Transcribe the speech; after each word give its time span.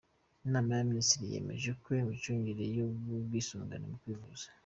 Inama 0.45 0.67
y‟Abaminisitiri 0.73 1.33
yemeje 1.33 1.69
ko 1.81 1.87
imicungire 2.01 2.63
y‟ubwisungane 2.75 3.85
mu 3.91 3.97
kwivuza 4.01 4.45